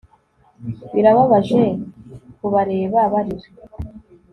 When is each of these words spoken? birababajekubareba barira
birababajekubareba 0.93 3.01
barira 3.13 3.47